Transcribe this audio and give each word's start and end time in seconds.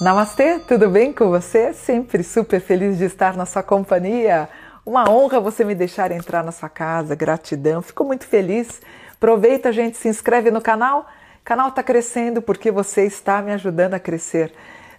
Namastê, 0.00 0.58
tudo 0.60 0.88
bem 0.88 1.12
com 1.12 1.28
você? 1.28 1.74
Sempre 1.74 2.24
super 2.24 2.58
feliz 2.58 2.96
de 2.96 3.04
estar 3.04 3.36
na 3.36 3.44
sua 3.44 3.62
companhia. 3.62 4.48
Uma 4.84 5.10
honra 5.10 5.38
você 5.38 5.62
me 5.62 5.74
deixar 5.74 6.10
entrar 6.10 6.42
na 6.42 6.50
sua 6.52 6.70
casa, 6.70 7.14
gratidão, 7.14 7.82
fico 7.82 8.02
muito 8.02 8.26
feliz. 8.26 8.80
Aproveita, 9.12 9.70
gente, 9.70 9.98
se 9.98 10.08
inscreve 10.08 10.50
no 10.50 10.62
canal. 10.62 11.00
O 11.42 11.44
canal 11.44 11.68
está 11.68 11.82
crescendo 11.82 12.40
porque 12.40 12.70
você 12.70 13.04
está 13.04 13.42
me 13.42 13.52
ajudando 13.52 13.92
a 13.92 13.98
crescer. 13.98 14.54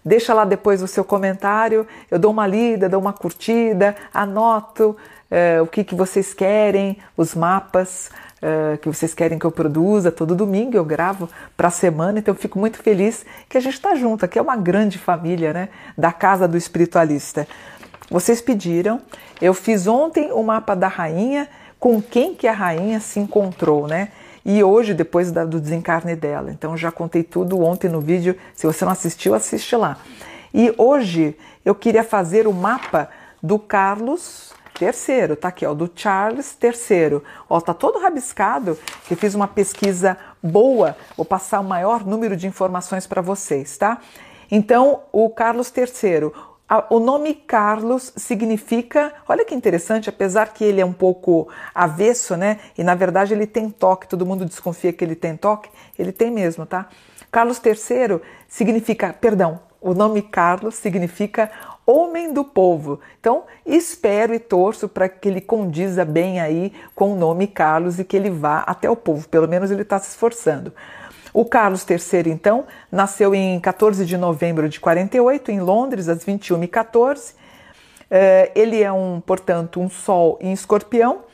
Deixa 0.05 0.35
lá 0.35 0.45
depois 0.45 0.83
o 0.83 0.87
seu 0.87 1.03
comentário, 1.03 1.87
eu 2.11 2.19
dou 2.19 2.29
uma 2.29 2.45
lida, 2.45 2.87
dou 2.87 3.01
uma 3.01 3.11
curtida, 3.11 3.95
anoto 4.13 4.95
uh, 5.31 5.63
o 5.63 5.67
que, 5.67 5.83
que 5.83 5.95
vocês 5.95 6.31
querem, 6.31 6.99
os 7.17 7.33
mapas 7.33 8.11
uh, 8.41 8.77
que 8.77 8.87
vocês 8.87 9.13
querem 9.13 9.37
que 9.37 9.45
eu 9.45 9.51
produza. 9.51 10.11
Todo 10.11 10.35
domingo 10.35 10.75
eu 10.75 10.83
gravo 10.83 11.29
para 11.55 11.67
a 11.67 11.71
semana, 11.71 12.19
então 12.19 12.33
eu 12.33 12.39
fico 12.39 12.59
muito 12.59 12.77
feliz 12.77 13.25
que 13.47 13.57
a 13.57 13.61
gente 13.61 13.73
está 13.73 13.95
junto. 13.95 14.25
Aqui 14.25 14.39
é 14.39 14.41
uma 14.41 14.57
grande 14.57 14.97
família 14.97 15.53
né, 15.53 15.69
da 15.97 16.11
Casa 16.11 16.47
do 16.47 16.57
Espiritualista. 16.57 17.47
Vocês 18.09 18.41
pediram, 18.41 18.99
eu 19.41 19.53
fiz 19.53 19.87
ontem 19.87 20.31
o 20.31 20.43
mapa 20.43 20.75
da 20.75 20.87
rainha, 20.87 21.47
com 21.79 22.01
quem 22.01 22.35
que 22.35 22.47
a 22.47 22.53
rainha 22.53 22.99
se 22.99 23.19
encontrou, 23.19 23.87
né? 23.87 24.09
E 24.43 24.63
hoje, 24.63 24.93
depois 24.93 25.31
do 25.31 25.59
desencarne 25.59 26.15
dela. 26.15 26.51
Então 26.51 26.75
já 26.75 26.91
contei 26.91 27.23
tudo 27.23 27.61
ontem 27.61 27.89
no 27.89 28.01
vídeo. 28.01 28.35
Se 28.55 28.65
você 28.65 28.83
não 28.83 28.91
assistiu, 28.91 29.33
assiste 29.33 29.75
lá. 29.75 29.97
E 30.53 30.73
hoje 30.77 31.37
eu 31.63 31.73
queria 31.73 32.03
fazer 32.03 32.47
o 32.47 32.53
mapa 32.53 33.09
do 33.41 33.57
Carlos 33.57 34.51
III, 34.81 35.35
tá 35.35 35.49
aqui, 35.49 35.65
ó, 35.65 35.73
do 35.73 35.89
Charles 35.93 36.57
III. 36.61 37.21
Ó, 37.49 37.61
tá 37.61 37.73
todo 37.73 37.99
rabiscado, 37.99 38.77
que 39.05 39.15
fiz 39.15 39.35
uma 39.35 39.47
pesquisa 39.47 40.17
boa, 40.41 40.97
vou 41.15 41.25
passar 41.25 41.59
o 41.59 41.63
maior 41.63 42.05
número 42.05 42.35
de 42.35 42.47
informações 42.47 43.05
para 43.05 43.21
vocês, 43.21 43.77
tá? 43.77 43.99
Então, 44.49 45.03
o 45.11 45.29
Carlos 45.29 45.71
III, 45.75 46.31
o 46.89 46.99
nome 46.99 47.33
Carlos 47.33 48.13
significa, 48.15 49.13
olha 49.27 49.45
que 49.45 49.53
interessante, 49.53 50.09
apesar 50.09 50.53
que 50.53 50.63
ele 50.63 50.79
é 50.79 50.85
um 50.85 50.93
pouco 50.93 51.49
avesso, 51.75 52.35
né? 52.37 52.59
E 52.77 52.83
na 52.83 52.95
verdade 52.95 53.33
ele 53.33 53.45
tem 53.45 53.69
toque, 53.69 54.07
todo 54.07 54.25
mundo 54.25 54.45
desconfia 54.45 54.93
que 54.93 55.03
ele 55.03 55.15
tem 55.15 55.35
toque, 55.35 55.69
ele 55.99 56.11
tem 56.11 56.31
mesmo, 56.31 56.65
tá? 56.65 56.87
Carlos 57.29 57.61
III 57.63 58.21
significa, 58.47 59.13
perdão, 59.13 59.59
o 59.81 59.93
nome 59.93 60.21
Carlos 60.21 60.75
significa 60.75 61.51
homem 61.85 62.33
do 62.33 62.43
povo. 62.43 62.99
Então, 63.19 63.43
espero 63.65 64.33
e 64.33 64.39
torço 64.39 64.87
para 64.87 65.09
que 65.09 65.27
ele 65.27 65.41
condiza 65.41 66.05
bem 66.05 66.39
aí 66.39 66.73
com 66.95 67.13
o 67.13 67.15
nome 67.15 67.47
Carlos 67.47 67.99
e 67.99 68.03
que 68.03 68.15
ele 68.15 68.29
vá 68.29 68.59
até 68.59 68.89
o 68.89 68.95
povo, 68.95 69.27
pelo 69.27 69.47
menos 69.47 69.71
ele 69.71 69.81
está 69.81 69.99
se 69.99 70.09
esforçando. 70.09 70.73
O 71.33 71.45
Carlos 71.45 71.85
III, 71.89 72.31
então, 72.31 72.65
nasceu 72.91 73.33
em 73.33 73.59
14 73.59 74.05
de 74.05 74.17
novembro 74.17 74.67
de 74.67 74.79
48, 74.79 75.51
em 75.51 75.61
Londres, 75.61 76.09
às 76.09 76.25
21h14. 76.25 77.35
Eh, 78.09 78.51
ele 78.53 78.83
é, 78.83 78.91
um, 78.91 79.21
portanto, 79.21 79.79
um 79.79 79.89
sol 79.89 80.37
em 80.41 80.51
escorpião 80.51 81.30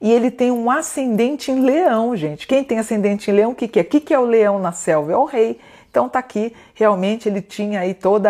e 0.00 0.12
ele 0.12 0.30
tem 0.30 0.50
um 0.50 0.70
ascendente 0.70 1.50
em 1.50 1.60
leão, 1.60 2.14
gente. 2.14 2.46
Quem 2.46 2.62
tem 2.62 2.78
ascendente 2.78 3.30
em 3.30 3.34
leão, 3.34 3.50
o 3.50 3.54
que, 3.54 3.66
que 3.66 3.78
é? 3.80 3.82
O 3.82 3.84
que, 3.84 4.00
que 4.00 4.14
é 4.14 4.18
o 4.18 4.24
leão 4.24 4.58
na 4.58 4.72
selva? 4.72 5.12
É 5.12 5.16
o 5.16 5.24
rei. 5.24 5.58
Então 5.90 6.08
tá 6.08 6.18
aqui, 6.18 6.54
realmente 6.74 7.28
ele 7.28 7.40
tinha 7.40 7.80
aí 7.80 7.94
todo 7.94 8.28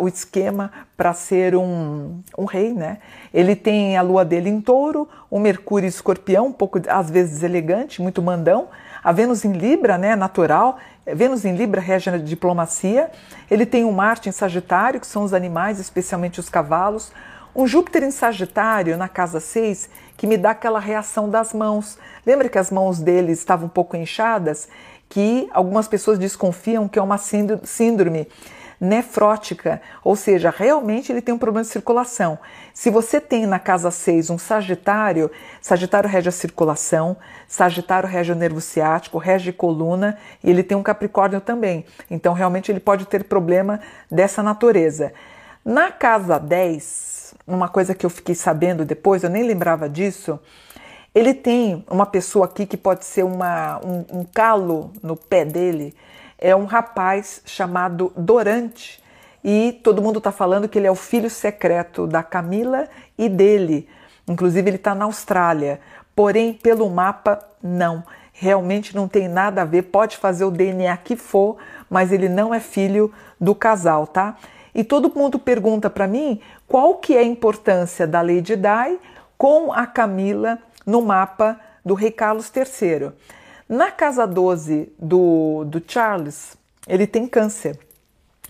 o 0.00 0.06
esquema 0.06 0.70
para 0.96 1.12
ser 1.14 1.56
um, 1.56 2.20
um 2.36 2.44
rei, 2.44 2.72
né? 2.72 2.98
Ele 3.32 3.56
tem 3.56 3.96
a 3.96 4.02
lua 4.02 4.24
dele 4.24 4.50
em 4.50 4.60
touro, 4.60 5.08
o 5.30 5.40
Mercúrio 5.40 5.88
escorpião, 5.88 6.48
um 6.48 6.52
pouco 6.52 6.80
às 6.86 7.10
vezes 7.10 7.42
elegante, 7.42 8.02
muito 8.02 8.20
mandão, 8.20 8.68
a 9.02 9.12
Vênus 9.12 9.44
em 9.44 9.52
Libra, 9.52 9.98
né, 9.98 10.14
natural, 10.14 10.78
Vênus 11.06 11.44
em 11.44 11.54
Libra 11.54 11.80
rege 11.80 12.08
a 12.08 12.16
diplomacia. 12.16 13.10
Ele 13.50 13.66
tem 13.66 13.84
um 13.84 13.92
Marte 13.92 14.28
em 14.28 14.32
Sagitário, 14.32 14.98
que 14.98 15.06
são 15.06 15.22
os 15.22 15.34
animais, 15.34 15.78
especialmente 15.78 16.40
os 16.40 16.48
cavalos. 16.48 17.12
Um 17.54 17.68
Júpiter 17.68 18.02
em 18.02 18.10
Sagitário, 18.10 18.96
na 18.96 19.08
casa 19.08 19.38
6, 19.38 19.88
que 20.16 20.26
me 20.26 20.36
dá 20.36 20.50
aquela 20.50 20.80
reação 20.80 21.30
das 21.30 21.52
mãos. 21.52 21.96
Lembra 22.26 22.48
que 22.48 22.58
as 22.58 22.68
mãos 22.68 22.98
dele 22.98 23.30
estavam 23.30 23.66
um 23.66 23.68
pouco 23.68 23.96
inchadas? 23.96 24.68
Que 25.08 25.48
algumas 25.52 25.86
pessoas 25.86 26.18
desconfiam 26.18 26.88
que 26.88 26.98
é 26.98 27.02
uma 27.02 27.16
síndrome 27.16 28.26
nefrótica, 28.80 29.80
ou 30.02 30.16
seja, 30.16 30.52
realmente 30.54 31.12
ele 31.12 31.22
tem 31.22 31.32
um 31.32 31.38
problema 31.38 31.62
de 31.62 31.70
circulação. 31.70 32.36
Se 32.74 32.90
você 32.90 33.20
tem 33.20 33.46
na 33.46 33.60
casa 33.60 33.88
6 33.88 34.30
um 34.30 34.36
Sagitário, 34.36 35.30
Sagitário 35.62 36.10
rege 36.10 36.28
a 36.28 36.32
circulação, 36.32 37.16
Sagitário 37.46 38.08
rege 38.08 38.32
o 38.32 38.34
nervo 38.34 38.60
ciático, 38.60 39.16
rege 39.16 39.52
coluna 39.52 40.18
e 40.42 40.50
ele 40.50 40.64
tem 40.64 40.76
um 40.76 40.82
Capricórnio 40.82 41.40
também. 41.40 41.86
Então, 42.10 42.34
realmente, 42.34 42.72
ele 42.72 42.80
pode 42.80 43.06
ter 43.06 43.22
problema 43.22 43.78
dessa 44.10 44.42
natureza. 44.42 45.12
Na 45.64 45.92
casa 45.92 46.36
10, 46.36 47.13
uma 47.46 47.68
coisa 47.68 47.94
que 47.94 48.06
eu 48.06 48.10
fiquei 48.10 48.34
sabendo 48.34 48.84
depois, 48.84 49.22
eu 49.22 49.30
nem 49.30 49.42
lembrava 49.42 49.88
disso, 49.88 50.38
ele 51.14 51.34
tem 51.34 51.84
uma 51.90 52.06
pessoa 52.06 52.46
aqui 52.46 52.66
que 52.66 52.76
pode 52.76 53.04
ser 53.04 53.22
uma, 53.22 53.80
um, 53.84 54.20
um 54.20 54.24
calo 54.24 54.90
no 55.02 55.16
pé 55.16 55.44
dele 55.44 55.94
é 56.44 56.54
um 56.54 56.66
rapaz 56.66 57.40
chamado 57.46 58.12
Dorante 58.14 59.02
e 59.42 59.80
todo 59.82 60.02
mundo 60.02 60.18
está 60.18 60.30
falando 60.30 60.68
que 60.68 60.78
ele 60.78 60.86
é 60.86 60.90
o 60.90 60.94
filho 60.94 61.30
secreto 61.30 62.06
da 62.06 62.22
Camila 62.22 62.86
e 63.16 63.30
dele. 63.30 63.88
Inclusive, 64.28 64.68
ele 64.68 64.76
está 64.76 64.94
na 64.94 65.06
Austrália. 65.06 65.80
Porém, 66.14 66.52
pelo 66.52 66.88
mapa, 66.90 67.38
não. 67.62 68.02
Realmente 68.32 68.94
não 68.94 69.08
tem 69.08 69.26
nada 69.26 69.62
a 69.62 69.64
ver. 69.64 69.84
Pode 69.84 70.18
fazer 70.18 70.44
o 70.44 70.50
DNA 70.50 70.94
que 70.98 71.16
for, 71.16 71.56
mas 71.88 72.12
ele 72.12 72.28
não 72.28 72.52
é 72.52 72.60
filho 72.60 73.10
do 73.40 73.54
casal, 73.54 74.06
tá? 74.06 74.36
E 74.74 74.82
todo 74.82 75.12
mundo 75.14 75.38
pergunta 75.38 75.88
para 75.88 76.08
mim 76.08 76.40
qual 76.66 76.96
que 76.96 77.16
é 77.16 77.20
a 77.20 77.24
importância 77.24 78.06
da 78.06 78.20
Lady 78.20 78.56
Di 78.56 78.98
com 79.38 79.72
a 79.72 79.86
Camila 79.86 80.58
no 80.84 81.00
mapa 81.00 81.60
do 81.84 81.94
rei 81.94 82.10
Carlos 82.10 82.50
III. 82.54 83.12
Na 83.68 83.90
casa 83.90 84.26
12 84.26 84.92
do, 84.98 85.64
do 85.64 85.82
Charles, 85.86 86.56
ele 86.88 87.06
tem 87.06 87.26
câncer. 87.26 87.78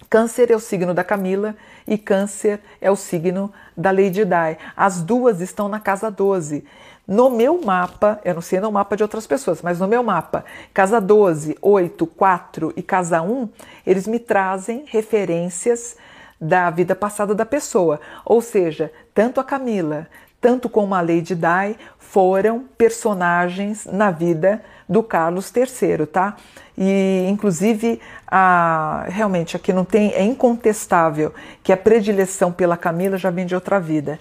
Câncer 0.08 0.50
é 0.50 0.56
o 0.56 0.60
signo 0.60 0.94
da 0.94 1.04
Camila 1.04 1.56
e 1.86 1.98
Câncer 1.98 2.60
é 2.80 2.90
o 2.90 2.96
signo 2.96 3.52
da 3.76 3.90
Lady 3.90 4.24
Di. 4.24 4.58
As 4.76 5.02
duas 5.02 5.40
estão 5.40 5.68
na 5.68 5.80
casa 5.80 6.10
12. 6.10 6.64
No 7.06 7.28
meu 7.28 7.60
mapa, 7.60 8.18
eu 8.24 8.32
não 8.32 8.40
sei 8.40 8.60
no 8.60 8.72
mapa 8.72 8.96
de 8.96 9.02
outras 9.02 9.26
pessoas, 9.26 9.60
mas 9.60 9.78
no 9.78 9.86
meu 9.86 10.02
mapa, 10.02 10.44
casa 10.72 11.00
12, 11.00 11.58
8, 11.60 12.06
4 12.06 12.72
e 12.76 12.82
casa 12.82 13.20
1, 13.20 13.48
eles 13.86 14.06
me 14.06 14.18
trazem 14.18 14.84
referências 14.86 15.96
da 16.44 16.70
vida 16.70 16.94
passada 16.94 17.34
da 17.34 17.46
pessoa. 17.46 18.00
Ou 18.24 18.40
seja, 18.42 18.92
tanto 19.14 19.40
a 19.40 19.44
Camila, 19.44 20.06
tanto 20.40 20.68
como 20.68 20.94
a 20.94 21.00
Lady 21.00 21.34
Di 21.34 21.76
foram 21.98 22.64
personagens 22.76 23.86
na 23.86 24.10
vida 24.10 24.62
do 24.86 25.02
Carlos 25.02 25.50
III, 25.54 26.06
tá? 26.06 26.36
E 26.76 27.26
inclusive 27.28 28.00
a, 28.26 29.06
realmente 29.08 29.56
aqui 29.56 29.72
não 29.72 29.84
tem 29.84 30.12
é 30.12 30.22
incontestável 30.22 31.32
que 31.62 31.72
a 31.72 31.76
predileção 31.76 32.52
pela 32.52 32.76
Camila 32.76 33.16
já 33.16 33.30
vem 33.30 33.46
de 33.46 33.54
outra 33.54 33.80
vida. 33.80 34.20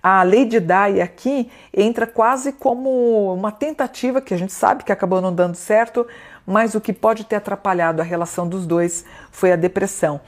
A 0.00 0.22
Lady 0.22 0.60
Di 0.60 1.00
aqui 1.02 1.50
entra 1.72 2.06
quase 2.06 2.52
como 2.52 3.34
uma 3.34 3.50
tentativa 3.50 4.20
que 4.20 4.34
a 4.34 4.36
gente 4.36 4.52
sabe 4.52 4.84
que 4.84 4.92
acabou 4.92 5.20
não 5.20 5.34
dando 5.34 5.56
certo, 5.56 6.06
mas 6.46 6.74
o 6.74 6.80
que 6.80 6.92
pode 6.92 7.24
ter 7.24 7.36
atrapalhado 7.36 8.00
a 8.00 8.04
relação 8.04 8.46
dos 8.46 8.66
dois 8.66 9.04
foi 9.32 9.50
a 9.50 9.56
depressão. 9.56 10.20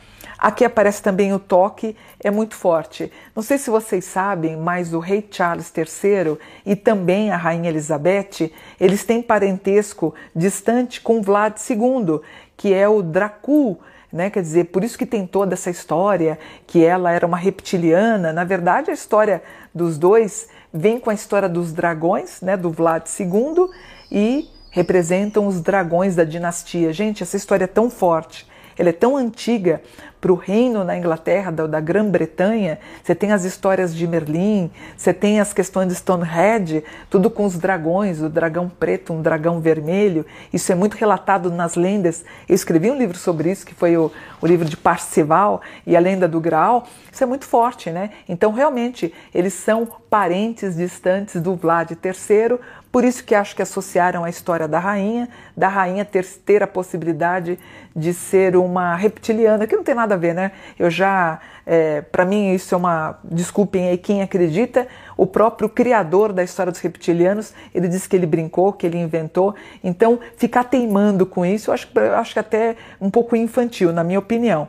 Aqui 0.47 0.65
aparece 0.65 1.03
também 1.03 1.35
o 1.35 1.41
toque, 1.41 1.97
é 2.23 2.31
muito 2.31 2.55
forte. 2.55 3.13
Não 3.35 3.43
sei 3.43 3.59
se 3.59 3.69
vocês 3.69 4.05
sabem, 4.05 4.57
mas 4.57 4.95
o 4.95 5.01
rei 5.01 5.27
Charles 5.29 5.73
III 5.77 6.39
e 6.65 6.77
também 6.77 7.33
a 7.33 7.37
rainha 7.37 7.69
Elizabeth, 7.69 8.53
eles 8.79 9.03
têm 9.03 9.21
parentesco 9.21 10.15
distante 10.37 11.01
com 11.01 11.21
Vlad 11.21 11.57
II, 11.69 12.21
que 12.57 12.73
é 12.73 12.89
o 12.89 13.03
Dracul, 13.03 13.81
né? 14.13 14.31
Quer 14.31 14.41
dizer, 14.41 14.67
por 14.67 14.85
isso 14.85 14.97
que 14.97 15.05
tem 15.05 15.27
toda 15.27 15.55
essa 15.55 15.69
história 15.69 16.39
que 16.65 16.85
ela 16.85 17.11
era 17.11 17.27
uma 17.27 17.37
reptiliana. 17.37 18.33
Na 18.33 18.45
verdade, 18.45 18.93
a 18.93 18.95
história 18.95 19.43
dos 19.75 19.99
dois 19.99 20.47
vem 20.73 21.01
com 21.01 21.11
a 21.11 21.15
história 21.15 21.49
dos 21.49 21.73
dragões, 21.73 22.41
né, 22.41 22.57
do 22.57 22.71
Vlad 22.71 23.03
II 23.19 23.69
e 24.13 24.49
representam 24.71 25.49
os 25.49 25.61
dragões 25.61 26.15
da 26.15 26.23
dinastia. 26.23 26.93
Gente, 26.93 27.25
essa 27.25 27.37
história 27.37 27.65
é 27.65 27.67
tão 27.67 27.91
forte 27.91 28.47
ela 28.79 28.91
é 28.91 28.93
tão 28.93 29.17
antiga 29.17 29.81
para 30.21 30.33
o 30.33 30.35
reino 30.35 30.83
na 30.85 30.97
Inglaterra, 30.97 31.51
da, 31.51 31.67
da 31.67 31.81
Grã-Bretanha. 31.81 32.79
Você 33.03 33.15
tem 33.15 33.33
as 33.33 33.45
histórias 33.45 33.95
de 33.95 34.07
Merlin, 34.07 34.71
você 34.97 35.13
tem 35.13 35.41
as 35.41 35.53
questões 35.53 35.89
de 35.89 35.95
Stonehenge, 35.95 36.83
tudo 37.09 37.31
com 37.31 37.45
os 37.45 37.59
dragões, 37.59 38.21
o 38.21 38.29
dragão 38.29 38.69
preto, 38.69 39.13
um 39.13 39.23
dragão 39.23 39.61
vermelho. 39.61 40.25
Isso 40.53 40.73
é 40.73 40.75
muito 40.75 40.95
relatado 40.95 41.51
nas 41.51 41.75
lendas. 41.75 42.25
Eu 42.49 42.55
escrevi 42.55 42.91
um 42.91 42.97
livro 42.99 43.17
sobre 43.17 43.51
isso, 43.51 43.67
que 43.67 43.75
foi 43.75 43.97
o, 43.97 44.11
o 44.41 44.47
livro 44.47 44.65
de 44.65 44.77
Parcival 44.77 45.61
e 45.87 45.97
a 45.97 46.01
lenda 46.01 46.27
do 46.29 46.41
Graal. 46.41 46.87
Isso 47.13 47.25
é 47.25 47.27
muito 47.27 47.47
forte, 47.47 47.91
né? 47.91 48.11
Então, 48.29 48.53
realmente, 48.53 49.13
eles 49.35 49.55
são 49.55 49.87
parentes 50.11 50.77
distantes 50.77 51.41
do 51.41 51.55
Vlad 51.57 51.91
III, 51.91 52.59
por 52.93 53.05
isso 53.05 53.25
que 53.25 53.35
acho 53.35 53.55
que 53.55 53.63
associaram 53.63 54.25
a 54.25 54.31
história 54.31 54.67
da 54.67 54.79
rainha, 54.79 55.29
da 55.57 55.69
rainha 55.69 56.05
ter, 56.05 56.25
ter 56.25 56.63
a 56.63 56.67
possibilidade 56.67 57.59
de 57.95 58.15
ser 58.15 58.57
uma 58.57 58.95
reptiliana, 58.95 59.67
que 59.67 59.77
não 59.77 59.83
tem 59.83 59.95
nada 59.95 60.06
nada 60.07 60.15
a 60.15 60.19
ver, 60.19 60.35
né? 60.35 60.53
Eu 60.79 60.89
já, 60.89 61.41
é, 61.67 62.01
para 62.01 62.25
mim, 62.25 62.55
isso 62.55 62.75
é 62.75 62.79
uma. 62.79 63.19
Desculpem 63.25 63.89
aí 63.89 63.99
quem 63.99 64.23
acredita. 64.23 64.87
O 65.17 65.27
próprio 65.27 65.69
criador 65.69 66.33
da 66.33 66.43
história 66.43 66.71
dos 66.71 66.81
reptilianos, 66.81 67.53
ele 67.75 67.89
disse 67.89 68.09
que 68.09 68.17
ele 68.17 68.27
brincou, 68.27 68.73
que 68.73 68.87
ele 68.87 68.99
inventou. 68.99 69.55
Então, 69.83 70.19
ficar 70.37 70.65
teimando 70.65 71.27
com 71.27 71.45
isso, 71.45 71.71
eu 71.71 71.75
acho, 71.75 71.89
eu 71.95 72.17
acho 72.17 72.33
que 72.33 72.39
até 72.39 72.77
um 73.01 73.11
pouco 73.11 73.37
infantil, 73.37 73.93
na 73.93 74.05
minha 74.05 74.19
opinião. 74.19 74.69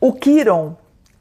O 0.00 0.12
Kiron, 0.12 0.76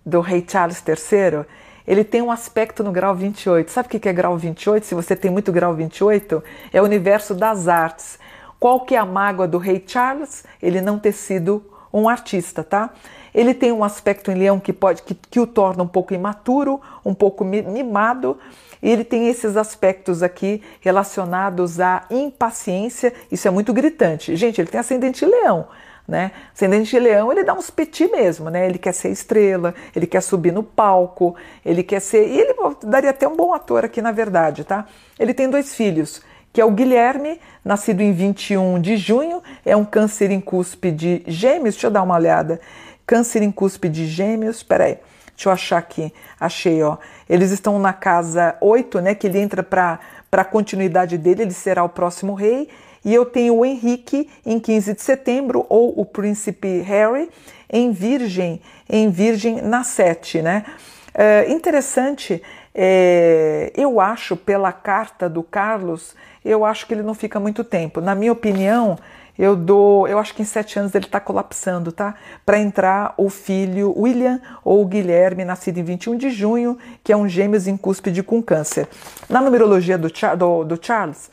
do 0.06 0.22
rei 0.22 0.46
Charles 0.48 0.84
III, 0.86 1.46
ele 1.88 2.04
tem 2.04 2.22
um 2.22 2.32
aspecto 2.32 2.84
no 2.84 2.92
grau 2.92 3.16
28. 3.16 3.72
Sabe 3.72 3.88
o 3.88 4.00
que 4.00 4.10
é 4.10 4.14
grau 4.14 4.38
28? 4.38 4.86
Se 4.86 4.94
você 4.94 5.16
tem 5.16 5.32
muito 5.32 5.52
grau 5.52 5.74
28, 5.74 6.44
é 6.74 6.82
o 6.82 6.86
universo 6.86 7.34
das 7.34 7.68
artes. 7.68 8.20
Qual 8.60 8.82
que 8.82 8.96
é 8.96 8.98
a 8.98 9.06
mágoa 9.06 9.48
do 9.48 9.58
rei 9.58 9.84
Charles? 9.86 10.44
Ele 10.62 10.82
não 10.82 11.00
ter 11.00 11.12
sido 11.12 11.64
um 11.94 12.10
artista, 12.10 12.64
tá? 12.64 12.92
Ele 13.34 13.54
tem 13.54 13.72
um 13.72 13.84
aspecto 13.84 14.32
em 14.32 14.36
leão 14.36 14.60
que 14.60 14.74
pode 14.74 15.04
que, 15.04 15.16
que 15.16 15.40
o 15.40 15.48
torna 15.48 15.84
um 15.84 15.88
pouco 15.88 16.14
imaturo, 16.14 16.82
um 17.06 17.14
pouco 17.14 17.44
mimado, 17.44 18.38
e 18.82 18.90
ele 18.90 19.04
tem 19.04 19.28
esses 19.28 19.58
aspectos 19.58 20.22
aqui 20.22 20.62
relacionados 20.82 21.80
à 21.80 22.06
impaciência. 22.10 23.14
Isso 23.32 23.48
é 23.48 23.52
muito 23.52 23.74
gritante. 23.74 24.36
Gente, 24.36 24.62
ele 24.62 24.70
tem 24.70 24.80
ascendente 24.80 25.26
leão 25.26 25.68
né? 26.08 26.32
Ascendente 26.54 26.90
de 26.90 27.00
leão, 27.00 27.32
ele 27.32 27.44
dá 27.44 27.54
uns 27.54 27.70
petit 27.70 28.10
mesmo, 28.10 28.50
né? 28.50 28.66
Ele 28.66 28.78
quer 28.78 28.94
ser 28.94 29.10
estrela, 29.10 29.76
ele 29.94 30.08
quer 30.08 30.22
subir 30.22 30.54
no 30.54 30.64
palco, 30.64 31.36
ele 31.66 31.84
quer 31.84 32.00
ser. 32.00 32.28
E 32.28 32.40
ele 32.40 32.56
daria 32.84 33.10
até 33.10 33.28
um 33.28 33.36
bom 33.36 33.54
ator 33.54 33.84
aqui, 33.84 34.02
na 34.02 34.12
verdade, 34.12 34.64
tá? 34.64 34.86
Ele 35.20 35.34
tem 35.34 35.50
dois 35.50 35.76
filhos, 35.76 36.22
que 36.54 36.62
é 36.62 36.66
o 36.66 36.72
Guilherme, 36.72 37.42
nascido 37.64 38.02
em 38.02 38.14
21 38.14 38.80
de 38.80 38.96
junho, 38.96 39.44
é 39.66 39.76
um 39.76 39.84
câncer 39.84 40.32
em 40.32 40.40
cúspide 40.40 41.24
gêmeos. 41.28 41.76
Deixa 41.76 41.88
eu 41.88 41.92
dar 41.92 42.04
uma 42.04 42.16
olhada. 42.16 42.62
Câncer 43.08 43.42
em 43.42 43.52
cúspide 43.52 44.06
gêmeos, 44.06 44.62
peraí. 44.62 45.00
Deixa 45.34 45.50
eu 45.50 45.54
achar 45.54 45.78
aqui. 45.78 46.14
Achei, 46.40 46.84
ó. 46.84 46.98
Eles 47.30 47.52
estão 47.52 47.80
na 47.80 47.94
casa 47.94 48.56
8, 48.60 49.00
né? 49.00 49.16
Que 49.16 49.28
ele 49.28 49.40
entra 49.40 49.64
para 49.64 50.00
a 50.32 50.44
continuidade 50.44 51.18
dele, 51.18 51.44
ele 51.44 51.54
será 51.54 51.84
o 51.84 51.90
próximo 51.90 52.34
rei. 52.34 52.68
E 53.06 53.14
eu 53.14 53.24
tenho 53.24 53.56
o 53.56 53.66
Henrique 53.66 54.30
em 54.46 54.60
15 54.60 54.94
de 54.94 55.02
setembro, 55.02 55.66
ou 55.70 55.94
o 55.98 56.04
príncipe 56.04 56.82
Harry 56.82 57.30
em 57.72 57.92
Virgem, 57.92 58.62
em 58.90 59.10
Virgem 59.10 59.62
na 59.62 59.84
7, 59.84 60.42
né? 60.42 60.66
É, 61.14 61.50
interessante, 61.50 62.44
é, 62.80 63.72
eu 63.76 64.00
acho, 64.00 64.38
pela 64.38 64.72
carta 64.72 65.28
do 65.28 65.42
Carlos, 65.42 66.16
eu 66.46 66.64
acho 66.64 66.86
que 66.86 66.94
ele 66.94 67.02
não 67.02 67.16
fica 67.16 67.40
muito 67.40 67.64
tempo. 67.64 68.00
Na 68.00 68.14
minha 68.14 68.32
opinião, 68.32 69.00
eu 69.38 69.56
dou, 69.56 70.08
eu 70.08 70.20
acho 70.20 70.36
que 70.36 70.44
em 70.44 70.46
sete 70.46 70.78
anos 70.78 70.94
ele 70.94 71.06
está 71.06 71.20
colapsando, 71.20 71.92
tá? 71.92 72.14
Para 72.46 72.60
entrar 72.60 73.16
o 73.18 73.32
filho 73.32 73.94
William 73.98 74.40
ou 74.64 74.86
Guilherme, 74.86 75.44
nascido 75.44 75.80
em 75.80 75.84
21 75.84 76.18
de 76.18 76.30
junho, 76.30 76.78
que 77.04 77.12
é 77.12 77.18
um 77.18 77.28
gêmeos 77.28 77.68
em 77.68 77.76
cúspide 77.76 78.22
com 78.22 78.44
câncer. 78.44 78.88
Na 79.28 79.42
numerologia 79.42 79.98
do, 79.98 80.10
do, 80.38 80.64
do 80.64 80.80
Charles, 80.80 81.32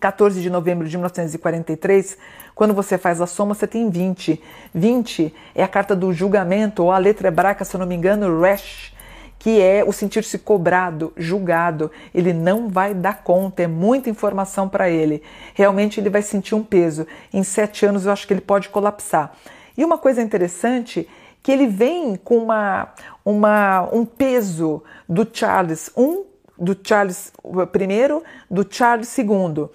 14 0.00 0.40
de 0.40 0.50
novembro 0.50 0.88
de 0.88 0.96
1943, 0.96 2.18
quando 2.52 2.74
você 2.74 2.98
faz 2.98 3.20
a 3.20 3.26
soma, 3.28 3.54
você 3.54 3.66
tem 3.68 3.88
20. 3.88 4.42
20 4.74 5.32
é 5.54 5.62
a 5.62 5.68
carta 5.68 5.94
do 5.94 6.12
julgamento, 6.12 6.82
ou 6.82 6.90
a 6.90 6.98
letra 6.98 7.28
hebraica, 7.28 7.64
se 7.64 7.76
eu 7.76 7.78
não 7.78 7.86
me 7.86 7.94
engano, 7.94 8.40
Resh, 8.40 8.92
que 9.38 9.60
é 9.60 9.84
o 9.84 9.92
sentir-se 9.92 10.38
cobrado, 10.38 11.12
julgado. 11.16 11.90
Ele 12.14 12.32
não 12.32 12.68
vai 12.68 12.92
dar 12.92 13.22
conta, 13.22 13.62
é 13.62 13.66
muita 13.66 14.10
informação 14.10 14.68
para 14.68 14.90
ele. 14.90 15.22
Realmente 15.54 16.00
ele 16.00 16.10
vai 16.10 16.22
sentir 16.22 16.54
um 16.54 16.62
peso. 16.62 17.06
Em 17.32 17.42
sete 17.42 17.86
anos 17.86 18.06
eu 18.06 18.12
acho 18.12 18.26
que 18.26 18.32
ele 18.32 18.40
pode 18.40 18.68
colapsar. 18.68 19.32
E 19.76 19.84
uma 19.84 19.96
coisa 19.96 20.20
interessante 20.20 21.08
que 21.42 21.52
ele 21.52 21.66
vem 21.66 22.16
com 22.16 22.38
uma, 22.38 22.92
uma, 23.24 23.88
um 23.92 24.04
peso 24.04 24.82
do 25.08 25.26
Charles, 25.32 25.90
um 25.96 26.24
do 26.58 26.76
Charles 26.82 27.32
I, 27.44 28.22
do 28.50 28.66
Charles 28.68 29.16
II. 29.16 29.68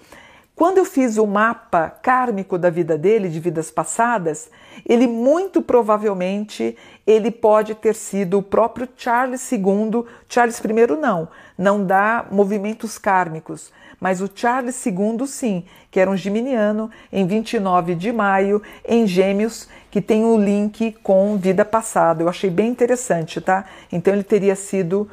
Quando 0.56 0.78
eu 0.78 0.84
fiz 0.84 1.18
o 1.18 1.26
mapa 1.26 1.90
kármico 2.00 2.56
da 2.56 2.70
vida 2.70 2.96
dele, 2.96 3.28
de 3.28 3.40
vidas 3.40 3.72
passadas, 3.72 4.48
ele 4.86 5.08
muito 5.08 5.60
provavelmente 5.60 6.76
ele 7.04 7.32
pode 7.32 7.74
ter 7.74 7.94
sido 7.94 8.38
o 8.38 8.42
próprio 8.42 8.88
Charles 8.96 9.50
II, 9.50 10.04
Charles 10.28 10.60
I 10.60 10.96
não, 10.96 11.28
não 11.58 11.84
dá 11.84 12.26
movimentos 12.30 12.98
kármicos, 12.98 13.72
mas 14.00 14.20
o 14.20 14.30
Charles 14.32 14.86
II 14.86 15.26
sim, 15.26 15.64
que 15.90 15.98
era 15.98 16.10
um 16.10 16.16
geminiano, 16.16 16.88
em 17.12 17.26
29 17.26 17.96
de 17.96 18.12
maio, 18.12 18.62
em 18.86 19.08
Gêmeos, 19.08 19.68
que 19.90 20.00
tem 20.00 20.24
o 20.24 20.34
um 20.34 20.40
link 20.40 20.92
com 21.02 21.36
vida 21.36 21.64
passada. 21.64 22.22
Eu 22.22 22.28
achei 22.28 22.50
bem 22.50 22.68
interessante, 22.68 23.40
tá? 23.40 23.64
Então 23.90 24.14
ele 24.14 24.22
teria 24.22 24.54
sido 24.54 25.10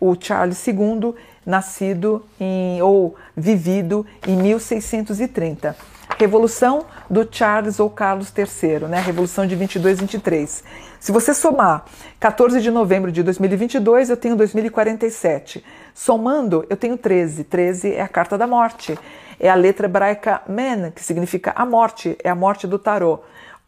o 0.00 0.14
Charles 0.18 0.66
II, 0.66 1.14
nascido 1.44 2.24
em, 2.38 2.80
ou 2.82 3.16
vivido 3.36 4.06
em 4.26 4.36
1630. 4.36 5.76
Revolução 6.18 6.86
do 7.10 7.26
Charles 7.30 7.80
ou 7.80 7.90
Carlos 7.90 8.32
III, 8.36 8.88
né? 8.88 9.00
Revolução 9.00 9.46
de 9.46 9.56
22 9.56 10.00
23. 10.00 10.64
Se 11.00 11.12
você 11.12 11.34
somar 11.34 11.84
14 12.20 12.60
de 12.60 12.70
novembro 12.70 13.10
de 13.10 13.22
2022, 13.22 14.10
eu 14.10 14.16
tenho 14.16 14.36
2047. 14.36 15.64
Somando, 15.92 16.64
eu 16.70 16.76
tenho 16.76 16.96
13. 16.96 17.44
13 17.44 17.94
é 17.94 18.00
a 18.00 18.08
carta 18.08 18.38
da 18.38 18.46
morte. 18.46 18.98
É 19.40 19.50
a 19.50 19.54
letra 19.54 19.86
hebraica 19.86 20.40
Men, 20.48 20.92
que 20.92 21.02
significa 21.02 21.52
a 21.56 21.66
morte, 21.66 22.16
é 22.22 22.30
a 22.30 22.34
morte 22.34 22.66
do 22.66 22.78
tarô 22.78 23.20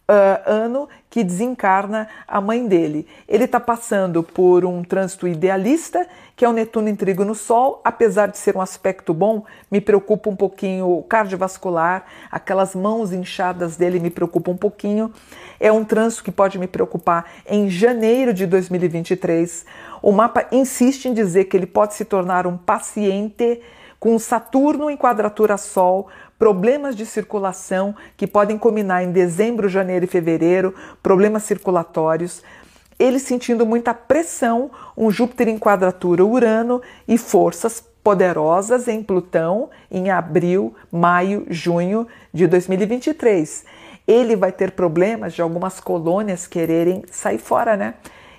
uh, 0.09 0.51
ano 0.51 0.89
que 1.11 1.25
desencarna 1.25 2.09
a 2.27 2.41
mãe 2.41 2.67
dele. 2.67 3.07
Ele 3.29 3.45
está 3.45 3.59
passando 3.59 4.23
por 4.23 4.65
um 4.65 4.83
trânsito 4.83 5.27
idealista, 5.27 6.07
que 6.35 6.45
é 6.45 6.49
o 6.49 6.53
Netuno 6.53 6.89
em 6.89 6.95
trigo 6.95 7.25
no 7.25 7.35
Sol, 7.35 7.81
apesar 7.83 8.27
de 8.29 8.37
ser 8.37 8.57
um 8.57 8.61
aspecto 8.61 9.15
bom, 9.15 9.45
me 9.71 9.81
preocupa 9.81 10.29
um 10.29 10.37
pouquinho 10.37 10.99
o 10.99 11.03
cardiovascular, 11.03 12.05
aquelas 12.31 12.75
mãos 12.75 13.13
inchadas 13.13 13.77
dele 13.77 13.99
me 13.99 14.11
preocupam 14.11 14.53
um 14.53 14.57
pouquinho. 14.57 15.11
É 15.59 15.73
um 15.73 15.85
trânsito 15.85 16.25
que 16.25 16.31
pode 16.31 16.59
me 16.59 16.67
preocupar 16.67 17.25
em 17.47 17.71
janeiro 17.71 18.35
de 18.35 18.45
2023. 18.47 19.65
O 20.03 20.13
mapa 20.13 20.47
insiste 20.53 21.07
em 21.07 21.15
dizer 21.15 21.45
que 21.45 21.57
ele 21.57 21.67
pode 21.67 21.95
se 21.95 22.05
tornar 22.05 22.47
um 22.47 22.59
paciente 22.59 23.63
com 24.07 24.21
Saturno 24.21 24.89
em 24.89 24.97
quadratura 24.97 25.57
Sol, 25.57 26.07
problemas 26.39 26.95
de 26.95 27.05
circulação 27.05 27.93
que 28.17 28.25
podem 28.25 28.57
combinar 28.57 29.03
em 29.03 29.11
dezembro, 29.11 29.69
janeiro 29.69 30.05
e 30.05 30.09
fevereiro, 30.09 30.73
problemas 31.03 31.43
circulatórios, 31.43 32.41
ele 33.01 33.19
sentindo 33.19 33.67
muita 33.67 33.93
pressão, 33.93 34.71
um 34.97 35.11
Júpiter 35.11 35.49
em 35.49 35.59
quadratura 35.59 36.25
Urano 36.25 36.81
e 37.09 37.19
forças 37.19 37.83
poderosas 38.05 38.87
em 38.87 39.03
Plutão 39.03 39.71
em 39.91 40.09
abril, 40.09 40.73
maio, 40.93 41.45
junho 41.51 42.07
de 42.33 42.47
2023. 42.47 43.65
Ele 44.07 44.37
vai 44.37 44.53
ter 44.53 44.71
problemas 44.71 45.35
de 45.35 45.43
algumas 45.43 45.81
colônias 45.81 46.47
quererem 46.47 47.03
sair 47.11 47.39
fora, 47.39 47.77
né? 47.77 47.95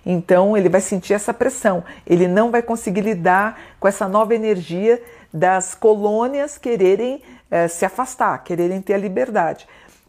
Então 0.09 0.55
ele 0.55 0.69
vai 0.69 0.79
sentir 0.79 1.13
essa 1.13 1.33
pressão. 1.33 1.83
Ele 2.05 2.29
não 2.29 2.51
vai 2.51 2.61
conseguir 2.61 3.01
lidar 3.01 3.59
com 3.77 3.89
essa 3.89 4.07
nova 4.07 4.33
energia 4.33 5.03
das 5.33 5.75
colônias 5.75 6.57
quererem 6.57 7.21
é, 7.49 7.67
se 7.67 7.85
afastar, 7.85 8.43
quererem 8.43 8.81
ter 8.81 8.93
a 8.93 8.97
liberdade. 8.97 9.67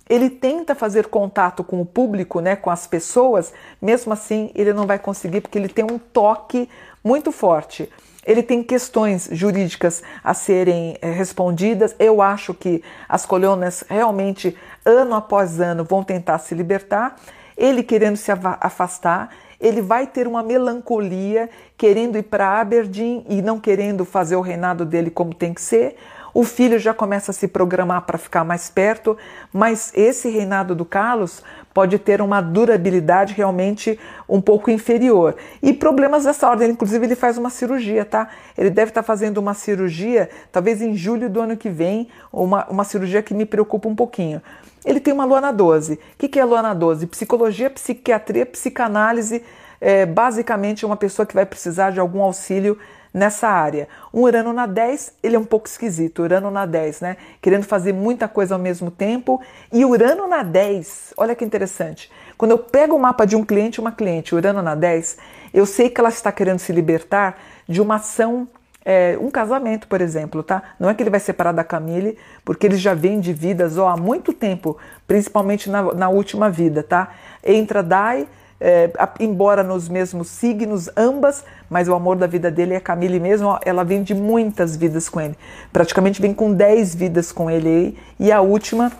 Ele 0.09 0.31
tenta 0.31 0.75
fazer 0.75 1.09
contato 1.09 1.63
com 1.63 1.81
o 1.81 1.87
público, 1.87 2.41
né, 2.41 2.57
com 2.57 2.71
as 2.71 2.87
pessoas, 2.87 3.53
mesmo 3.81 4.13
assim 4.13 4.51
ele 4.55 4.73
não 4.73 4.87
vai 4.87 4.99
conseguir 4.99 5.43
porque 5.43 5.59
ele 5.59 5.69
tem 5.69 5.85
um 5.85 5.99
toque 5.99 6.69
muito 7.05 7.31
forte. 7.31 7.91
Ele 8.25 8.43
tem 8.43 8.63
questões 8.63 9.29
jurídicas 9.33 10.03
a 10.23 10.35
serem 10.35 10.99
é, 11.01 11.11
respondidas. 11.11 11.97
Eu 11.99 12.21
acho 12.21 12.53
que 12.53 12.83
as 13.09 13.25
colônias 13.25 13.83
realmente, 13.89 14.55
ano 14.85 15.15
após 15.15 15.61
ano, 15.61 15.83
vão 15.83 16.05
tentar 16.05 16.39
se 16.39 16.55
libertar. 16.55 17.17
Ele 17.57 17.83
querendo 17.83 18.17
se 18.17 18.31
afastar, 18.31 19.31
ele 19.61 19.83
vai 19.83 20.07
ter 20.07 20.27
uma 20.27 20.43
melancolia, 20.43 21.50
querendo 21.77 22.17
ir 22.17 22.25
para 22.25 22.61
Aberdeen 22.61 23.25
e 23.29 23.43
não 23.43 23.59
querendo 23.59 24.05
fazer 24.05 24.37
o 24.37 24.41
reinado 24.41 24.85
dele 24.85 25.11
como 25.11 25.35
tem 25.35 25.53
que 25.53 25.61
ser. 25.61 25.97
O 26.35 26.45
filho 26.45 26.79
já 26.79 26.95
começa 26.95 27.31
a 27.31 27.35
se 27.35 27.49
programar 27.49 28.03
para 28.03 28.19
ficar 28.19 28.45
mais 28.45 28.69
perto, 28.69 29.17
mas 29.53 29.91
esse 29.95 30.29
reinado 30.29 30.75
do 30.75 30.85
Carlos 30.85 31.43
pode 31.75 31.99
ter 31.99 32.21
uma 32.21 32.41
durabilidade 32.41 33.35
realmente 33.35 33.99
um 34.29 34.41
pouco 34.41 34.71
inferior. 34.71 35.37
E 35.62 35.73
problemas 35.73 36.25
dessa 36.25 36.49
ordem, 36.49 36.71
inclusive 36.71 37.07
ele 37.07 37.17
faz 37.17 37.38
uma 37.38 37.50
cirurgia, 37.50 38.05
tá? 38.05 38.29
Ele 38.57 38.71
deve 38.71 38.91
estar 38.91 39.03
tá 39.03 39.07
fazendo 39.07 39.38
uma 39.38 39.55
cirurgia, 39.55 40.29
talvez 40.53 40.83
em 40.83 40.95
julho 40.95 41.29
do 41.29 41.41
ano 41.41 41.57
que 41.57 41.71
vem, 41.71 42.09
uma, 42.33 42.67
uma 42.67 42.85
cirurgia 42.85 43.23
que 43.23 43.35
me 43.35 43.47
preocupa 43.47 43.88
um 43.88 43.97
pouquinho. 43.97 44.43
Ele 44.88 45.00
tem 45.00 45.12
uma 45.12 45.26
Luana 45.26 45.52
12. 45.52 45.92
O 45.92 45.99
que, 46.16 46.28
que 46.28 46.38
é 46.38 46.42
a 46.42 46.47
Luana 46.47 46.75
12? 46.75 47.07
Psicologia, 47.09 47.68
psiquiatria, 47.68 48.47
psicanálise. 48.47 49.45
É, 49.78 50.07
basicamente, 50.07 50.87
uma 50.87 50.97
pessoa 50.97 51.26
que 51.26 51.35
vai 51.35 51.45
precisar 51.45 51.90
de 51.90 52.00
algum 52.00 52.23
auxílio 52.23 52.78
nessa 53.12 53.49
área. 53.49 53.87
Um 54.14 54.23
Urano 54.23 54.50
na 54.50 54.64
10, 54.64 55.12
ele 55.23 55.37
é 55.37 55.38
um 55.38 55.45
pouco 55.45 55.68
esquisito, 55.68 56.23
Urano 56.23 56.50
na 56.50 56.64
10, 56.64 57.02
né? 57.02 57.18
Querendo 57.42 57.64
fazer 57.64 57.92
muita 57.92 58.26
coisa 58.26 58.54
ao 58.54 58.59
mesmo 58.59 58.90
tempo. 58.90 59.42
E 59.71 59.85
Urano 59.85 60.26
na 60.26 60.42
10, 60.42 61.12
olha 61.18 61.35
que 61.35 61.45
interessante. 61.45 62.11
Quando 62.38 62.52
eu 62.52 62.59
pego 62.59 62.97
o 62.97 62.99
mapa 62.99 63.26
de 63.26 63.37
um 63.37 63.45
cliente, 63.45 63.83
uma 63.83 63.92
cliente, 63.92 64.35
Urano 64.35 64.62
na 64.62 64.75
10, 64.75 65.18
eu 65.52 65.66
sei 65.66 65.90
que 65.90 66.00
ela 66.00 66.09
está 66.09 66.33
querendo 66.33 66.61
se 66.61 66.73
libertar 66.73 67.38
de 67.68 67.83
uma 67.83 67.97
ação 67.97 68.49
é, 68.90 69.18
um 69.21 69.30
casamento, 69.30 69.87
por 69.87 70.00
exemplo, 70.00 70.42
tá? 70.42 70.62
Não 70.80 70.88
é 70.88 70.95
que 70.95 71.02
ele 71.02 71.11
vai 71.11 71.21
separar 71.21 71.52
da 71.52 71.62
Camille, 71.62 72.16
porque 72.42 72.66
eles 72.66 72.80
já 72.80 72.95
vêm 72.95 73.21
de 73.21 73.35
vidas 73.35 73.76
ó, 73.76 73.87
há 73.87 73.99
muito 73.99 74.33
tempo, 74.33 74.78
principalmente 75.07 75.68
na, 75.68 75.92
na 75.92 76.09
última 76.09 76.49
vida, 76.49 76.83
tá? 76.83 77.11
Entra 77.45 77.83
Dai, 77.83 78.26
é, 78.59 78.90
embora 79.21 79.62
nos 79.62 79.90
mesmos 79.90 80.28
signos, 80.28 80.88
ambas, 80.97 81.45
mas 81.68 81.87
o 81.87 81.95
amor 81.95 82.16
da 82.16 82.26
vida 82.26 82.50
dele 82.50 82.73
é 82.73 82.80
Camille 82.80 83.21
mesmo, 83.21 83.49
ó, 83.49 83.61
ela 83.62 83.85
vem 83.85 84.02
de 84.02 84.14
muitas 84.14 84.75
vidas 84.75 85.07
com 85.07 85.21
ele. 85.21 85.37
Praticamente 85.71 86.23
vem 86.23 86.33
com 86.33 86.50
10 86.50 86.95
vidas 86.95 87.30
com 87.30 87.50
ele 87.50 87.68
aí, 87.68 87.99
e 88.18 88.33
a 88.33 88.40
última 88.40 88.90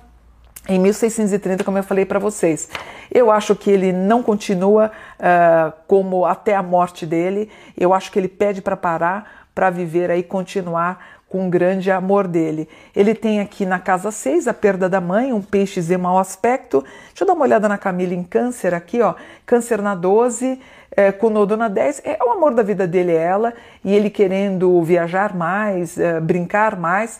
em 0.68 0.78
1630, 0.78 1.64
como 1.64 1.78
eu 1.78 1.83
falei 1.83 2.04
para 2.04 2.18
vocês. 2.18 2.68
Eu 3.11 3.30
acho 3.30 3.57
que 3.57 3.71
ele 3.71 3.90
não 3.90 4.23
continua 4.23 4.92
uh, 5.18 5.73
como 5.87 6.26
até 6.26 6.54
a 6.54 6.62
morte 6.62 7.07
dele. 7.07 7.49
Eu 7.75 7.95
acho 7.95 8.12
que 8.12 8.18
ele 8.18 8.28
pede 8.28 8.61
para 8.61 8.76
parar, 8.76 9.38
para 9.59 9.71
viver 9.71 10.09
aí 10.09 10.23
continuar 10.23 11.19
com 11.29 11.49
o 11.49 11.50
grande 11.50 11.91
amor 11.91 12.29
dele. 12.29 12.69
Ele 12.95 13.12
tem 13.12 13.41
aqui 13.41 13.67
na 13.67 13.81
casa 13.81 14.12
6 14.12 14.47
a 14.47 14.55
perda 14.55 14.88
da 14.88 15.00
mãe, 15.00 15.33
um 15.33 15.43
peixe 15.43 15.81
em 15.81 15.97
mau 15.97 16.17
aspecto. 16.17 16.85
Deixa 17.09 17.25
eu 17.25 17.27
dar 17.27 17.33
uma 17.33 17.45
olhada 17.45 17.69
na 17.69 17.77
Camila 17.77 18.15
em 18.15 18.23
câncer 18.23 18.73
aqui, 18.73 19.03
ó. 19.03 19.17
Câncer 19.45 19.83
na 19.83 19.97
12, 19.97 20.61
é, 20.93 21.11
com 21.11 21.29
nodo 21.29 21.57
na 21.57 21.67
10. 21.67 22.03
É 22.05 22.19
o 22.25 22.31
amor 22.31 22.55
da 22.55 22.62
vida 22.62 22.87
dele, 22.87 23.11
é 23.11 23.21
ela, 23.21 23.53
e 23.85 23.93
ele 23.93 24.11
querendo 24.11 24.81
viajar 24.85 25.35
mais, 25.35 25.99
é, 25.99 26.21
brincar 26.21 26.79
mais. 26.79 27.19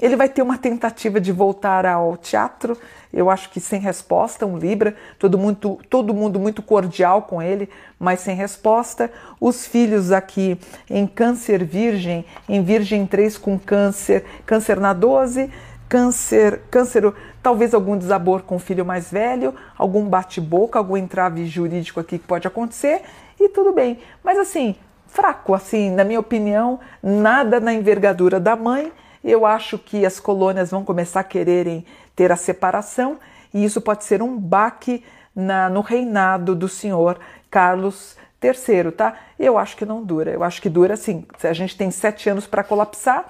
Ele 0.00 0.14
vai 0.14 0.28
ter 0.28 0.42
uma 0.42 0.56
tentativa 0.56 1.20
de 1.20 1.32
voltar 1.32 1.84
ao 1.84 2.16
teatro, 2.16 2.78
eu 3.12 3.28
acho 3.28 3.50
que 3.50 3.58
sem 3.58 3.80
resposta, 3.80 4.46
um 4.46 4.56
Libra, 4.56 4.94
todo 5.18 5.36
mundo, 5.36 5.80
todo 5.90 6.14
mundo 6.14 6.38
muito 6.38 6.62
cordial 6.62 7.22
com 7.22 7.42
ele, 7.42 7.68
mas 7.98 8.20
sem 8.20 8.36
resposta. 8.36 9.10
Os 9.40 9.66
filhos 9.66 10.12
aqui 10.12 10.58
em 10.88 11.06
Câncer 11.06 11.64
Virgem, 11.64 12.24
em 12.48 12.62
Virgem 12.62 13.06
3 13.06 13.38
com 13.38 13.58
Câncer, 13.58 14.24
Câncer 14.46 14.78
na 14.78 14.92
12, 14.92 15.50
Câncer, 15.88 16.60
câncer, 16.70 17.14
talvez 17.42 17.72
algum 17.72 17.96
desabor 17.96 18.42
com 18.42 18.56
o 18.56 18.58
filho 18.58 18.84
mais 18.84 19.10
velho, 19.10 19.54
algum 19.76 20.04
bate-boca, 20.04 20.78
algum 20.78 20.98
entrave 20.98 21.46
jurídico 21.46 21.98
aqui 21.98 22.18
que 22.18 22.26
pode 22.26 22.46
acontecer, 22.46 23.00
e 23.40 23.48
tudo 23.48 23.72
bem. 23.72 23.98
Mas 24.22 24.38
assim, 24.38 24.76
fraco, 25.06 25.54
assim, 25.54 25.90
na 25.90 26.04
minha 26.04 26.20
opinião, 26.20 26.78
nada 27.02 27.58
na 27.58 27.72
envergadura 27.72 28.38
da 28.38 28.54
mãe 28.54 28.92
eu 29.22 29.44
acho 29.44 29.78
que 29.78 30.04
as 30.06 30.20
colônias 30.20 30.70
vão 30.70 30.84
começar 30.84 31.20
a 31.20 31.24
quererem 31.24 31.84
ter 32.14 32.30
a 32.32 32.36
separação 32.36 33.18
e 33.52 33.64
isso 33.64 33.80
pode 33.80 34.04
ser 34.04 34.22
um 34.22 34.38
baque 34.38 35.04
na, 35.34 35.68
no 35.68 35.80
reinado 35.80 36.54
do 36.54 36.68
senhor 36.68 37.18
Carlos 37.50 38.16
III, 38.42 38.92
tá? 38.92 39.16
Eu 39.38 39.58
acho 39.58 39.76
que 39.76 39.84
não 39.84 40.02
dura. 40.02 40.30
Eu 40.30 40.42
acho 40.42 40.60
que 40.60 40.68
dura 40.68 40.94
assim. 40.94 41.24
A 41.42 41.52
gente 41.52 41.76
tem 41.76 41.90
sete 41.90 42.28
anos 42.28 42.46
para 42.46 42.64
colapsar. 42.64 43.26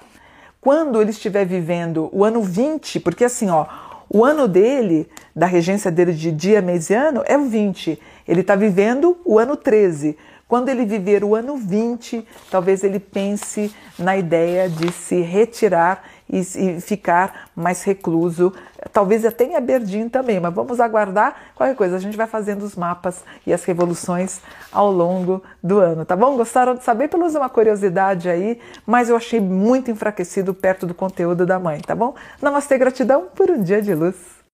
Quando 0.61 1.01
ele 1.01 1.11
estiver 1.11 1.45
vivendo 1.45 2.09
o 2.11 2.23
ano 2.23 2.41
20, 2.41 2.99
porque 2.99 3.23
assim, 3.23 3.49
ó, 3.49 3.65
o 4.09 4.25
ano 4.25 4.47
dele, 4.47 5.07
da 5.35 5.45
regência 5.45 5.91
dele 5.91 6.13
de 6.13 6.31
dia, 6.31 6.61
mês 6.61 6.89
e 6.89 6.93
ano, 6.93 7.23
é 7.25 7.37
o 7.37 7.45
20. 7.45 7.99
Ele 8.27 8.41
está 8.41 8.55
vivendo 8.55 9.17
o 9.23 9.39
ano 9.39 9.55
13. 9.55 10.17
Quando 10.49 10.69
ele 10.69 10.83
viver 10.83 11.23
o 11.23 11.35
ano 11.35 11.55
20, 11.55 12.27
talvez 12.49 12.83
ele 12.83 12.99
pense 12.99 13.71
na 13.99 14.17
ideia 14.17 14.67
de 14.67 14.91
se 14.91 15.21
retirar 15.21 16.03
e, 16.27 16.39
e 16.39 16.81
ficar 16.81 17.51
mais 17.55 17.83
recluso, 17.83 18.51
talvez 18.91 19.23
até 19.23 19.43
em 19.43 19.55
Aberdeen 19.55 20.09
também, 20.09 20.39
mas 20.39 20.51
vamos 20.51 20.79
aguardar 20.79 21.35
qualquer 21.53 21.75
coisa. 21.75 21.97
A 21.97 21.99
gente 21.99 22.17
vai 22.17 22.25
fazendo 22.25 22.63
os 22.63 22.75
mapas 22.75 23.23
e 23.45 23.53
as 23.53 23.63
revoluções 23.63 24.41
ao 24.71 24.91
longo 24.91 25.43
do 25.61 25.77
ano, 25.77 26.03
tá 26.03 26.15
bom? 26.15 26.35
Gostaram 26.35 26.73
de 26.73 26.83
saber? 26.83 27.09
Pelo 27.09 27.21
menos 27.21 27.35
uma 27.35 27.47
curiosidade 27.47 28.27
aí, 28.27 28.59
mas 28.87 29.07
eu 29.07 29.15
achei 29.15 29.39
muito 29.39 29.91
enfraquecido 29.91 30.51
perto 30.51 30.87
do 30.87 30.95
conteúdo 30.95 31.45
da 31.45 31.59
mãe, 31.59 31.79
tá 31.79 31.93
bom? 31.93 32.15
Namastê, 32.41 32.75
gratidão 32.75 33.27
por 33.35 33.51
um 33.51 33.61
dia 33.61 33.83
de 33.83 33.93
luz. 33.93 34.38